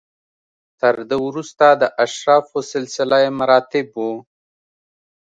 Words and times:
تر 0.79 0.95
ده 1.09 1.17
وروسته 1.27 1.65
د 1.81 1.83
اشرافو 2.05 2.59
سلسله 2.73 3.17
مراتب 3.39 3.87
و 3.95 3.99